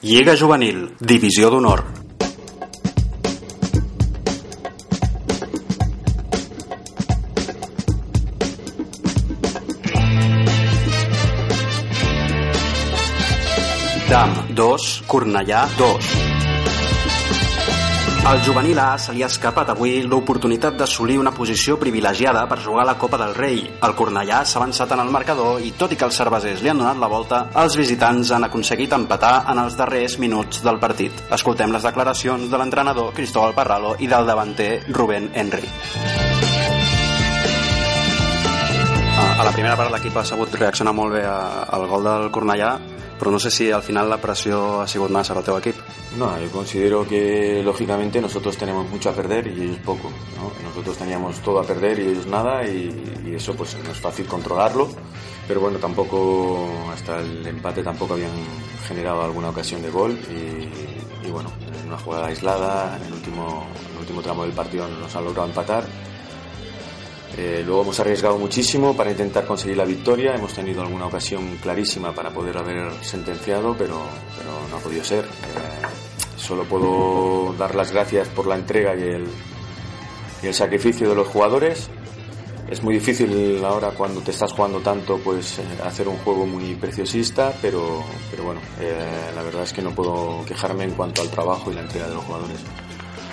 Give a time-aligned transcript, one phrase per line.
[0.00, 1.84] Lliga Juvenil, Divisió d'Honor.
[14.08, 16.31] Dam 2, Cornellà 2.
[18.24, 22.84] Al juvenil A se li ha escapat avui l'oportunitat d'assolir una posició privilegiada per jugar
[22.84, 23.64] a la Copa del Rei.
[23.82, 26.78] El Cornellà s'ha avançat en el marcador i, tot i que els cervesers li han
[26.78, 31.18] donat la volta, els visitants han aconseguit empatar en els darrers minuts del partit.
[31.34, 35.68] Escoltem les declaracions de l'entrenador Cristóbal Parralo i del davanter Rubén Henry.
[39.18, 42.76] A la primera part l'equip ha sabut reaccionar molt bé al gol del Cornellà
[43.22, 45.78] pero no sé si al final la presión ha sido más al teu equipo.
[46.18, 50.10] No, yo considero que lógicamente nosotros tenemos mucho a perder y ellos poco.
[50.34, 50.50] ¿no?
[50.68, 52.90] Nosotros teníamos todo a perder y ellos nada y,
[53.24, 54.88] y, eso pues no es fácil controlarlo.
[55.46, 58.32] Pero bueno, tampoco hasta el empate tampoco habían
[58.88, 63.68] generado alguna ocasión de gol y, y bueno, en una jugada aislada, en el último,
[63.86, 65.84] en el último tramo del partido nos han logrado empatar
[67.36, 70.34] eh, luego hemos arriesgado muchísimo para intentar conseguir la victoria.
[70.34, 73.94] Hemos tenido alguna ocasión clarísima para poder haber sentenciado, pero,
[74.70, 75.24] no ha podido ser.
[75.24, 75.86] Eh,
[76.36, 81.88] solo puedo dar las gracias por la entrega y el, sacrificio de los jugadores.
[82.68, 86.74] Es muy difícil ahora cuando te estás jugando tanto pues eh, hacer un juego muy
[86.74, 88.60] preciosista, pero, pero bueno,
[89.34, 92.14] la verdad es que no puedo quejarme en cuanto al trabajo y la entrega de
[92.14, 92.58] los jugadores.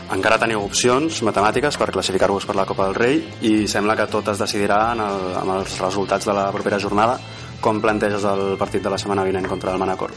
[0.10, 4.32] Encara teniu opcions matemàtiques per classificar-vos per la Copa del Rei i sembla que tot
[4.32, 7.20] es decidirà en el, amb els resultats de la propera jornada.
[7.62, 10.10] Com planteges el partit de la setmana vinent contra el Manacor?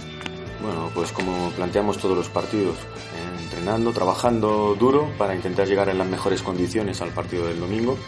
[0.63, 5.99] Bueno, pues como planteamos todos los partidos, eh, entrenando, trabajando duro para intentar llegar en
[5.99, 7.99] las mejores condiciones al partido del domingo.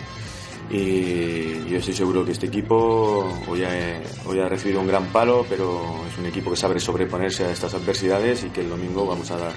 [0.70, 5.44] Y yo estoy seguro que este equipo hoy ha, hoy ha recibido un gran palo,
[5.50, 9.30] pero es un equipo que sabe sobreponerse a estas adversidades y que el domingo vamos
[9.30, 9.52] a dar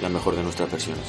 [0.00, 1.04] la mejor de nuestras versiones.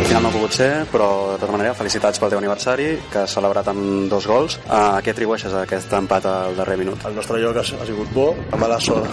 [0.00, 3.24] Al final no ha pogut ser, però de tota manera felicitats pel teu aniversari, que
[3.24, 4.60] has celebrat amb dos gols.
[4.68, 7.02] A què atribueixes aquest empat al darrer minut?
[7.08, 9.10] El nostre joc ha, ha sigut bo, la mala sort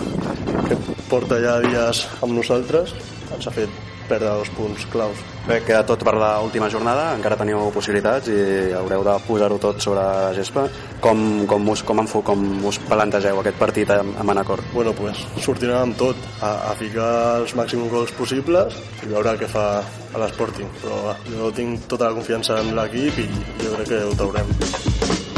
[0.68, 0.78] que
[1.10, 2.94] porta ja dies amb nosaltres
[3.36, 3.81] ens ha fet
[4.12, 5.20] perdre dos punts claus.
[5.48, 10.04] Bé, queda tot per l'última jornada, encara teniu possibilitats i haureu de posar-ho tot sobre
[10.04, 10.68] la gespa.
[11.02, 14.62] Com, com, us, com, enfu, com us plantegeu aquest partit a, a Manacor?
[14.76, 17.10] Bueno, pues, sortirem amb tot, a, a ficar
[17.42, 20.70] els màxims gols possibles i veure què fa a l'Sporting.
[20.84, 23.30] Però jo tinc tota la confiança en l'equip i
[23.66, 25.31] jo crec que ho traurem.